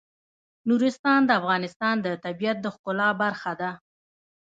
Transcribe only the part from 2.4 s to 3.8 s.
د ښکلا برخه ده.